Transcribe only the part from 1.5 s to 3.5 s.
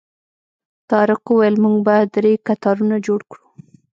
موږ به درې کتارونه جوړ کړو.